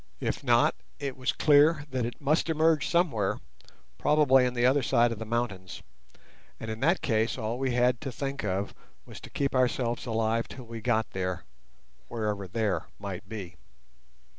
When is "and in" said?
6.59-6.79